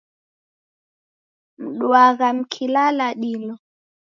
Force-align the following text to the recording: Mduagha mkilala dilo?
Mduagha 1.57 2.27
mkilala 2.33 3.07
dilo? 3.13 3.59